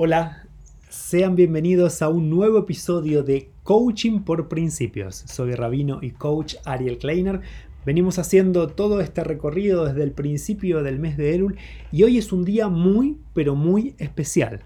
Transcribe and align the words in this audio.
Hola, 0.00 0.46
sean 0.88 1.34
bienvenidos 1.34 2.02
a 2.02 2.08
un 2.08 2.30
nuevo 2.30 2.60
episodio 2.60 3.24
de 3.24 3.50
Coaching 3.64 4.20
por 4.20 4.46
Principios. 4.46 5.24
Soy 5.26 5.56
Rabino 5.56 5.98
y 6.00 6.12
coach 6.12 6.54
Ariel 6.64 6.98
Kleiner. 6.98 7.40
Venimos 7.84 8.20
haciendo 8.20 8.68
todo 8.68 9.00
este 9.00 9.24
recorrido 9.24 9.86
desde 9.86 10.04
el 10.04 10.12
principio 10.12 10.84
del 10.84 11.00
mes 11.00 11.16
de 11.16 11.34
Elul 11.34 11.56
y 11.90 12.04
hoy 12.04 12.16
es 12.16 12.32
un 12.32 12.44
día 12.44 12.68
muy, 12.68 13.18
pero 13.34 13.56
muy 13.56 13.96
especial, 13.98 14.60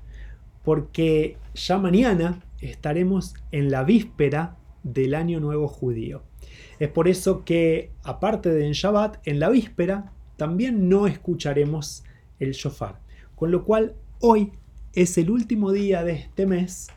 porque 0.65 1.39
ya 1.55 1.79
mañana 1.79 2.45
estaremos 2.61 3.33
en 3.53 3.71
la 3.71 3.85
víspera 3.85 4.59
del 4.83 5.15
Año 5.15 5.41
Nuevo 5.41 5.67
Judío. 5.67 6.25
Es 6.79 6.91
por 6.91 7.09
eso 7.09 7.43
que, 7.47 7.91
aparte 8.03 8.51
de 8.51 8.67
en 8.67 8.73
Shabbat, 8.73 9.27
en 9.27 9.41
la 9.41 9.49
víspera 9.49 10.13
también 10.37 10.91
no 10.91 11.07
escucharemos 11.07 12.05
el 12.39 12.53
shofar. 12.53 13.01
Con 13.35 13.51
lo 13.51 13.65
cual, 13.65 13.95
hoy 14.21 14.53
es 14.95 15.17
el 15.17 15.31
último 15.31 15.73
día 15.73 16.05
de 16.05 16.13
este 16.13 16.47
mes 16.47 16.89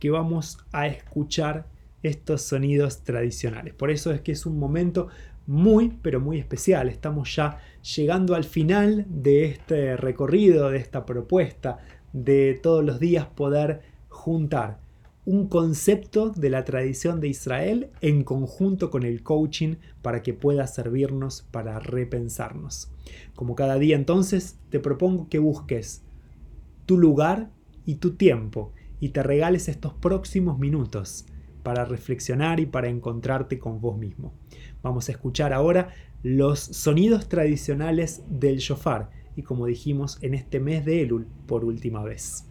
que 0.00 0.10
vamos 0.10 0.58
a 0.72 0.88
escuchar 0.88 1.66
estos 2.02 2.42
sonidos 2.42 3.04
tradicionales. 3.04 3.74
Por 3.74 3.90
eso 3.90 4.12
es 4.12 4.20
que 4.20 4.32
es 4.32 4.44
un 4.44 4.58
momento 4.58 5.08
muy, 5.46 5.96
pero 6.02 6.20
muy 6.20 6.38
especial. 6.38 6.88
Estamos 6.88 7.34
ya 7.36 7.58
llegando 7.96 8.34
al 8.34 8.44
final 8.44 9.06
de 9.08 9.44
este 9.44 9.96
recorrido, 9.96 10.70
de 10.70 10.78
esta 10.78 11.06
propuesta, 11.06 11.78
de 12.12 12.58
todos 12.60 12.84
los 12.84 12.98
días 12.98 13.26
poder 13.26 13.82
juntar 14.08 14.80
un 15.24 15.48
concepto 15.48 16.30
de 16.30 16.50
la 16.50 16.64
tradición 16.64 17.20
de 17.20 17.28
Israel 17.28 17.88
en 18.00 18.24
conjunto 18.24 18.90
con 18.90 19.04
el 19.04 19.22
coaching 19.22 19.76
para 20.02 20.22
que 20.22 20.34
pueda 20.34 20.66
servirnos 20.66 21.46
para 21.50 21.78
repensarnos. 21.78 22.90
Como 23.34 23.54
cada 23.54 23.78
día 23.78 23.96
entonces, 23.96 24.58
te 24.70 24.80
propongo 24.80 25.28
que 25.30 25.38
busques 25.38 26.02
tu 26.86 26.98
lugar 26.98 27.50
y 27.84 27.96
tu 27.96 28.14
tiempo 28.14 28.72
y 29.00 29.10
te 29.10 29.22
regales 29.22 29.68
estos 29.68 29.94
próximos 29.94 30.58
minutos 30.58 31.26
para 31.62 31.84
reflexionar 31.84 32.60
y 32.60 32.66
para 32.66 32.88
encontrarte 32.88 33.58
con 33.58 33.80
vos 33.80 33.98
mismo. 33.98 34.34
Vamos 34.82 35.08
a 35.08 35.12
escuchar 35.12 35.52
ahora 35.52 35.88
los 36.22 36.60
sonidos 36.60 37.28
tradicionales 37.28 38.22
del 38.28 38.58
shofar 38.58 39.10
y 39.36 39.42
como 39.42 39.66
dijimos 39.66 40.18
en 40.22 40.34
este 40.34 40.60
mes 40.60 40.84
de 40.84 41.02
Elul 41.02 41.26
por 41.46 41.64
última 41.64 42.02
vez. 42.02 42.46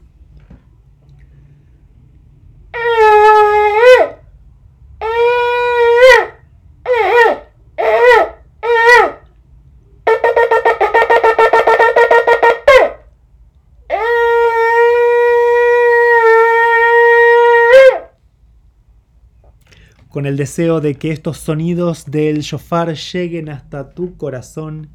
Con 20.13 20.27
el 20.27 20.37
deseo 20.37 20.79
de 20.79 20.93
que 20.93 21.09
estos 21.09 21.39
sonidos 21.39 22.05
del 22.05 22.41
shofar 22.41 22.93
lleguen 22.93 23.49
hasta 23.49 23.95
tu 23.95 24.15
corazón 24.15 24.89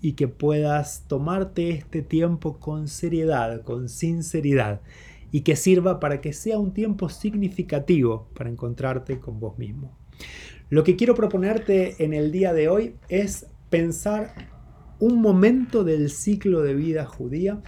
y 0.00 0.14
que 0.14 0.26
puedas 0.26 1.04
tomarte 1.06 1.70
este 1.70 2.02
tiempo 2.02 2.58
con 2.58 2.88
seriedad, 2.88 3.62
con 3.62 3.88
sinceridad, 3.88 4.80
y 5.30 5.42
que 5.42 5.54
sirva 5.54 6.00
para 6.00 6.20
que 6.20 6.32
sea 6.32 6.58
un 6.58 6.74
tiempo 6.74 7.08
significativo 7.08 8.28
para 8.34 8.50
encontrarte 8.50 9.20
con 9.20 9.38
vos 9.38 9.56
mismo. 9.56 9.96
Lo 10.68 10.82
que 10.82 10.96
quiero 10.96 11.14
proponerte 11.14 12.02
en 12.04 12.12
el 12.12 12.32
día 12.32 12.52
de 12.52 12.68
hoy 12.68 12.96
es 13.08 13.46
pensar 13.70 14.34
un 14.98 15.22
momento 15.22 15.84
del 15.84 16.10
ciclo 16.10 16.62
de 16.62 16.74
vida 16.74 17.04
judía 17.04 17.62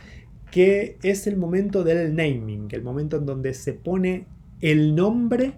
que 0.51 0.99
es 1.05 1.29
el 1.29 1.37
momento 1.37 1.85
del 1.85 2.17
naming, 2.17 2.67
el 2.73 2.83
momento 2.83 3.19
en 3.19 3.25
donde 3.25 3.55
se 3.55 3.73
pone 3.73 4.27
el 4.61 4.97
nombre 4.97 5.55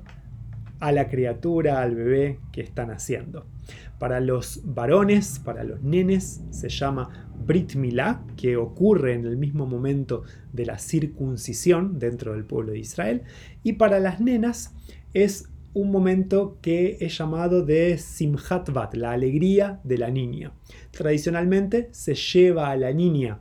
a 0.81 0.93
la 0.93 1.09
criatura, 1.09 1.83
al 1.83 1.95
bebé 1.95 2.41
que 2.53 2.63
están 2.63 2.91
haciendo. 2.91 3.47
Para 3.99 4.21
los 4.21 4.63
varones, 4.65 5.39
para 5.39 5.63
los 5.63 5.83
nenes, 5.83 6.41
se 6.51 6.71
llama 6.71 7.29
Brit 7.47 7.75
Milá, 7.75 8.23
que 8.37 8.57
ocurre 8.57 9.13
en 9.15 9.27
el 9.27 9.37
mismo 9.37 9.67
momento 9.67 10.25
de 10.53 10.67
la 10.67 10.79
circuncisión 10.79 11.99
dentro 11.99 12.33
del 12.33 12.45
pueblo 12.45 12.73
de 12.73 12.79
Israel. 12.79 13.23
Y 13.63 13.75
para 13.75 14.01
las 14.01 14.21
nenas 14.21 14.75
es 15.13 15.51
un 15.73 15.91
momento 15.93 16.59
que 16.63 16.97
es 17.01 17.17
llamado 17.17 17.65
de 17.65 17.97
Simchat 17.99 18.71
Bat, 18.71 18.95
la 18.95 19.13
alegría 19.13 19.81
de 19.85 19.99
la 19.99 20.11
niña. 20.11 20.53
Tradicionalmente 20.91 21.89
se 21.93 22.15
lleva 22.15 22.71
a 22.71 22.77
la 22.77 22.93
niña 22.93 23.41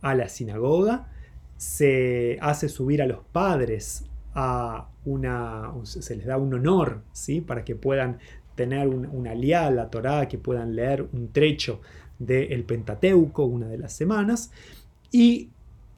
a 0.00 0.14
la 0.14 0.28
sinagoga, 0.28 1.08
se 1.56 2.38
hace 2.40 2.68
subir 2.68 3.02
a 3.02 3.06
los 3.06 3.24
padres 3.32 4.04
a 4.38 4.90
una, 5.06 5.72
se 5.84 6.14
les 6.14 6.26
da 6.26 6.36
un 6.36 6.52
honor, 6.52 7.02
¿sí? 7.12 7.40
Para 7.40 7.64
que 7.64 7.74
puedan 7.74 8.18
tener 8.54 8.86
una 8.86 9.08
un 9.08 9.26
a 9.26 9.70
la 9.70 9.90
Torá, 9.90 10.28
que 10.28 10.36
puedan 10.36 10.76
leer 10.76 11.08
un 11.12 11.32
trecho 11.32 11.80
del 12.18 12.64
Pentateuco 12.64 13.44
una 13.44 13.66
de 13.66 13.78
las 13.78 13.94
semanas, 13.94 14.50
y 15.10 15.48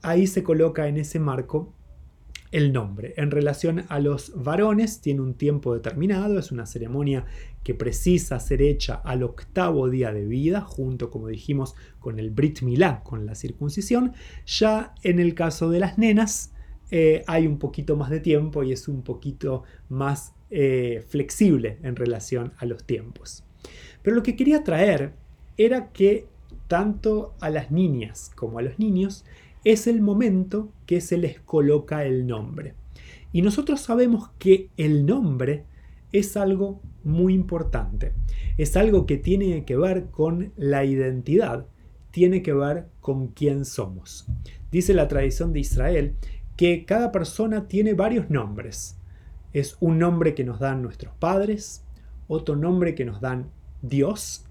ahí 0.02 0.28
se 0.28 0.44
coloca 0.44 0.86
en 0.86 0.98
ese 0.98 1.18
marco 1.18 1.72
el 2.52 2.72
nombre. 2.72 3.12
En 3.16 3.32
relación 3.32 3.84
a 3.88 3.98
los 3.98 4.32
varones, 4.36 5.00
tiene 5.00 5.20
un 5.20 5.34
tiempo 5.34 5.74
determinado, 5.74 6.38
es 6.38 6.52
una 6.52 6.64
ceremonia 6.64 7.24
que 7.64 7.74
precisa 7.74 8.38
ser 8.38 8.62
hecha 8.62 8.94
al 8.94 9.24
octavo 9.24 9.90
día 9.90 10.12
de 10.12 10.24
vida, 10.24 10.60
junto, 10.60 11.10
como 11.10 11.26
dijimos, 11.26 11.74
con 11.98 12.20
el 12.20 12.30
Brit 12.30 12.62
Milá, 12.62 13.02
con 13.02 13.26
la 13.26 13.34
circuncisión. 13.34 14.12
Ya 14.46 14.94
en 15.02 15.18
el 15.18 15.34
caso 15.34 15.70
de 15.70 15.80
las 15.80 15.98
nenas, 15.98 16.52
eh, 16.90 17.24
hay 17.26 17.46
un 17.46 17.58
poquito 17.58 17.96
más 17.96 18.10
de 18.10 18.20
tiempo 18.20 18.62
y 18.62 18.72
es 18.72 18.88
un 18.88 19.02
poquito 19.02 19.64
más 19.88 20.34
eh, 20.50 21.04
flexible 21.06 21.78
en 21.82 21.96
relación 21.96 22.52
a 22.58 22.66
los 22.66 22.84
tiempos. 22.84 23.44
Pero 24.02 24.16
lo 24.16 24.22
que 24.22 24.36
quería 24.36 24.64
traer 24.64 25.12
era 25.56 25.92
que 25.92 26.26
tanto 26.68 27.34
a 27.40 27.50
las 27.50 27.70
niñas 27.70 28.30
como 28.34 28.58
a 28.58 28.62
los 28.62 28.78
niños 28.78 29.24
es 29.64 29.86
el 29.86 30.00
momento 30.00 30.72
que 30.86 31.00
se 31.00 31.18
les 31.18 31.40
coloca 31.40 32.04
el 32.04 32.26
nombre. 32.26 32.74
Y 33.32 33.42
nosotros 33.42 33.80
sabemos 33.80 34.30
que 34.38 34.70
el 34.76 35.04
nombre 35.04 35.64
es 36.12 36.36
algo 36.36 36.80
muy 37.04 37.34
importante. 37.34 38.12
Es 38.56 38.76
algo 38.76 39.04
que 39.04 39.18
tiene 39.18 39.64
que 39.64 39.76
ver 39.76 40.06
con 40.10 40.52
la 40.56 40.84
identidad, 40.84 41.66
tiene 42.10 42.42
que 42.42 42.52
ver 42.52 42.86
con 43.00 43.28
quién 43.28 43.64
somos. 43.64 44.26
Dice 44.70 44.94
la 44.94 45.08
tradición 45.08 45.52
de 45.52 45.60
Israel 45.60 46.14
que 46.58 46.84
cada 46.84 47.12
persona 47.12 47.68
tiene 47.68 47.94
varios 47.94 48.30
nombres. 48.30 48.98
Es 49.52 49.76
un 49.78 50.00
nombre 50.00 50.34
que 50.34 50.42
nos 50.42 50.58
dan 50.58 50.82
nuestros 50.82 51.14
padres, 51.14 51.84
otro 52.26 52.56
nombre 52.56 52.96
que 52.96 53.04
nos 53.04 53.20
dan 53.20 53.52
Dios, 53.80 54.44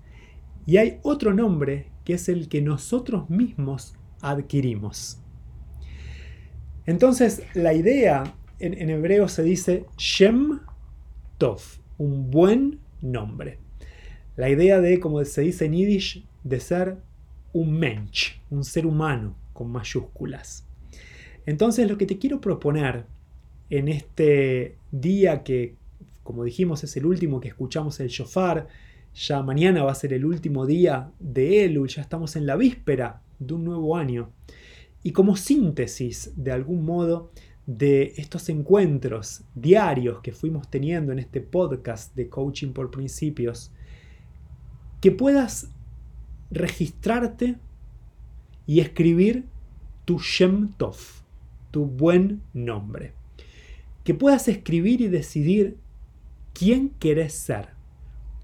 y 0.66 0.78
hay 0.78 1.00
otro 1.03 1.34
nombre 1.34 1.91
que 2.06 2.13
es 2.13 2.29
el 2.29 2.47
que 2.47 2.62
nosotros 2.62 3.29
mismos 3.29 3.94
adquirimos. 4.22 5.22
Entonces, 6.85 7.44
la 7.53 7.73
idea 7.73 8.34
en, 8.59 8.90
hebreo 8.90 9.28
se 9.28 9.44
dice 9.44 9.85
Shem 9.97 10.62
Tov, 11.38 11.59
un 11.97 12.31
buen 12.31 12.79
nombre. 13.01 13.59
La 14.38 14.50
idea 14.50 14.79
de, 14.79 15.01
como 15.01 15.23
se 15.25 15.41
dice 15.41 15.66
en 15.66 15.73
Yiddish, 15.73 16.25
de 16.46 16.62
ser 16.62 17.01
un 17.51 17.78
mensch, 17.78 18.40
un 18.50 18.63
ser 18.63 18.85
humano 18.85 19.35
con 19.51 19.69
mayúsculas. 19.69 20.66
Entonces 21.47 21.90
lo 21.90 21.97
que 21.97 22.06
te 22.06 22.19
quiero 22.19 22.41
proponer 22.41 23.06
en 23.69 23.88
este 23.88 24.75
día 24.91 25.44
que, 25.44 25.75
como 26.22 26.44
dijimos, 26.44 26.84
es 26.84 26.96
el 26.97 27.06
último 27.06 27.40
que 27.40 27.47
escuchamos 27.47 28.00
el 28.02 28.09
shofar, 28.09 28.68
ya 29.16 29.41
mañana 29.41 29.84
va 29.84 29.94
a 29.94 29.96
ser 29.96 30.12
el 30.12 30.25
último 30.25 30.66
día 30.66 31.09
de 31.19 31.63
Elul, 31.63 31.88
ya 31.88 32.02
estamos 32.02 32.35
en 32.35 32.46
la 32.46 32.58
víspera 32.58 33.22
de 33.40 33.53
un 33.53 33.63
nuevo 33.63 33.96
año. 33.96 34.30
Y 35.03 35.13
como 35.13 35.38
síntesis, 35.38 36.34
de 36.35 36.52
algún 36.52 36.84
modo, 36.84 37.32
de 37.66 38.14
estos 38.17 38.50
encuentros 38.50 39.43
diarios 39.55 40.20
que 40.20 40.34
fuimos 40.34 40.70
teniendo 40.70 41.14
en 41.14 41.20
este 41.20 41.40
podcast 41.40 42.14
de 42.14 42.28
Coaching 42.28 42.73
por 42.73 42.91
Principios, 42.91 43.72
que 45.00 45.11
puedas 45.11 45.70
registrarte 46.52 47.55
y 48.66 48.82
escribir 48.82 49.46
tu 50.03 50.20
Shem 50.20 50.73
Tov 50.73 51.16
tu 51.78 51.85
buen 51.85 52.41
nombre. 52.56 53.14
Que 54.03 54.16
puedas 54.16 54.47
escribir 54.47 55.00
y 55.00 55.09
decidir 55.09 55.78
quién 56.52 56.90
querés 56.90 57.34
ser, 57.34 57.70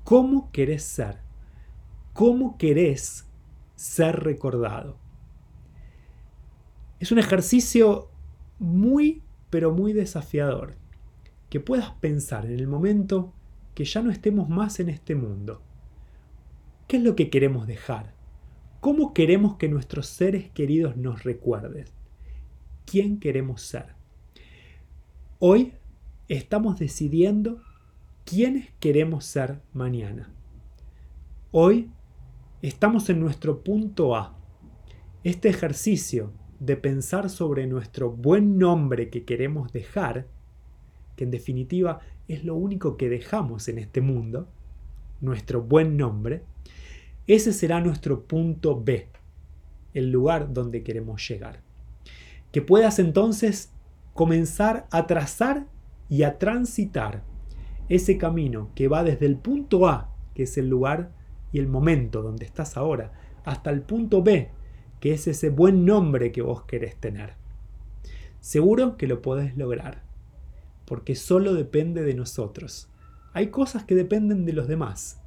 cómo 0.03 0.51
querés 0.51 0.83
ser, 0.83 1.17
cómo 2.13 2.59
querés 2.59 3.27
ser 3.75 4.19
recordado. 4.19 4.99
Es 6.99 7.11
un 7.11 7.17
ejercicio 7.17 8.11
muy, 8.59 9.23
pero 9.49 9.71
muy 9.71 9.93
desafiador. 9.93 10.75
Que 11.49 11.59
puedas 11.59 11.89
pensar 11.93 12.45
en 12.45 12.59
el 12.59 12.67
momento 12.67 13.33
que 13.73 13.85
ya 13.85 14.03
no 14.03 14.11
estemos 14.11 14.47
más 14.47 14.79
en 14.79 14.89
este 14.89 15.15
mundo. 15.15 15.63
¿Qué 16.87 16.97
es 16.97 17.03
lo 17.03 17.15
que 17.15 17.31
queremos 17.31 17.65
dejar? 17.65 18.13
¿Cómo 18.79 19.11
queremos 19.15 19.55
que 19.55 19.69
nuestros 19.69 20.05
seres 20.05 20.51
queridos 20.51 20.97
nos 20.97 21.23
recuerden? 21.23 21.85
Quién 22.85 23.19
queremos 23.19 23.61
ser. 23.61 23.95
Hoy 25.39 25.73
estamos 26.27 26.79
decidiendo 26.79 27.61
quiénes 28.25 28.69
queremos 28.79 29.25
ser 29.25 29.61
mañana. 29.73 30.31
Hoy 31.51 31.89
estamos 32.61 33.09
en 33.09 33.19
nuestro 33.19 33.63
punto 33.63 34.15
A. 34.15 34.37
Este 35.23 35.49
ejercicio 35.49 36.31
de 36.59 36.77
pensar 36.77 37.29
sobre 37.29 37.67
nuestro 37.67 38.11
buen 38.11 38.57
nombre 38.57 39.09
que 39.09 39.25
queremos 39.25 39.73
dejar, 39.73 40.27
que 41.15 41.25
en 41.25 41.31
definitiva 41.31 41.99
es 42.27 42.45
lo 42.45 42.55
único 42.55 42.95
que 42.95 43.09
dejamos 43.09 43.67
en 43.67 43.79
este 43.79 44.01
mundo, 44.01 44.47
nuestro 45.19 45.61
buen 45.61 45.97
nombre, 45.97 46.43
ese 47.27 47.53
será 47.53 47.79
nuestro 47.81 48.23
punto 48.23 48.81
B, 48.81 49.09
el 49.93 50.11
lugar 50.11 50.53
donde 50.53 50.83
queremos 50.83 51.27
llegar. 51.27 51.61
Que 52.53 52.61
puedas 52.61 52.99
entonces 52.99 53.73
comenzar 54.13 54.87
a 54.91 55.07
trazar 55.07 55.65
y 56.07 56.23
a 56.23 56.37
transitar 56.37 57.23
ese 57.89 58.17
camino 58.17 58.69
que 58.75 58.87
va 58.87 59.03
desde 59.03 59.25
el 59.25 59.37
punto 59.37 59.87
A, 59.87 60.15
que 60.35 60.43
es 60.43 60.57
el 60.57 60.69
lugar 60.69 61.11
y 61.51 61.59
el 61.59 61.67
momento 61.67 62.21
donde 62.21 62.45
estás 62.45 62.77
ahora, 62.77 63.11
hasta 63.43 63.71
el 63.71 63.81
punto 63.81 64.23
B, 64.23 64.51
que 64.99 65.13
es 65.13 65.27
ese 65.27 65.49
buen 65.49 65.83
nombre 65.83 66.31
que 66.31 66.41
vos 66.41 66.63
querés 66.63 66.95
tener. 66.95 67.33
Seguro 68.39 68.97
que 68.97 69.07
lo 69.07 69.21
podés 69.21 69.57
lograr, 69.57 70.03
porque 70.85 71.15
solo 71.15 71.53
depende 71.53 72.03
de 72.03 72.13
nosotros. 72.13 72.89
Hay 73.33 73.47
cosas 73.47 73.83
que 73.83 73.95
dependen 73.95 74.45
de 74.45 74.53
los 74.53 74.67
demás, 74.67 75.19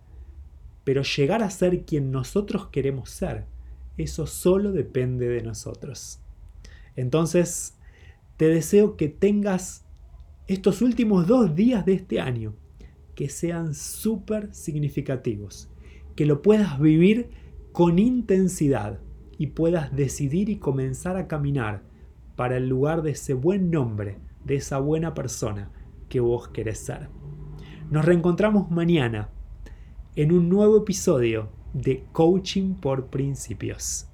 pero 0.85 1.03
llegar 1.03 1.43
a 1.43 1.51
ser 1.51 1.85
quien 1.85 2.13
nosotros 2.13 2.69
queremos 2.69 3.11
ser, 3.11 3.47
eso 3.97 4.27
solo 4.27 4.73
depende 4.73 5.29
de 5.29 5.43
nosotros. 5.43 6.21
Entonces, 6.97 7.77
te 8.37 8.49
deseo 8.49 8.97
que 8.97 9.09
tengas 9.09 9.87
estos 10.47 10.83
últimos 10.83 11.27
dos 11.27 11.55
días 11.55 11.85
de 11.87 11.95
este 11.95 12.21
año, 12.21 12.55
que 13.15 13.29
sean 13.29 13.75
súper 13.75 14.55
significativos, 14.55 15.71
que 16.15 16.27
lo 16.27 16.43
puedas 16.43 16.81
vivir 16.81 17.31
con 17.73 17.99
intensidad 17.99 19.01
y 19.39 19.49
puedas 19.49 19.95
decidir 19.95 20.49
y 20.49 20.57
comenzar 20.57 21.17
a 21.17 21.27
caminar 21.29 21.83
para 22.37 22.57
el 22.57 22.69
lugar 22.69 23.03
de 23.03 23.13
ese 23.13 23.35
buen 23.35 23.71
nombre, 23.71 24.19
de 24.45 24.57
esa 24.57 24.79
buena 24.79 25.15
persona 25.15 25.71
que 26.09 26.21
vos 26.21 26.49
querés 26.49 26.79
ser. 26.79 27.09
Nos 27.91 28.05
reencontramos 28.05 28.71
mañana 28.71 29.31
en 30.15 30.33
un 30.33 30.49
nuevo 30.49 30.79
episodio 30.79 31.51
de 31.73 32.05
Coaching 32.13 32.75
por 32.75 33.07
Principios. 33.07 34.09